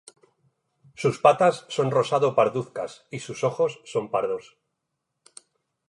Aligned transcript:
Sus 0.95 1.19
patas 1.19 1.65
son 1.69 1.91
rosado 1.91 2.33
parduzcas 2.33 3.05
y 3.11 3.19
sus 3.19 3.43
ojos 3.43 3.81
son 3.85 4.09
pardos. 4.09 4.57